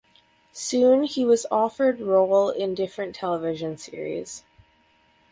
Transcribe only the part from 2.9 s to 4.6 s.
television series.